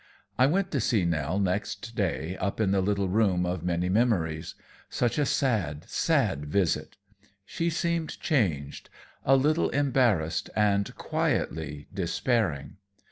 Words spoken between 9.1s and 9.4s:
a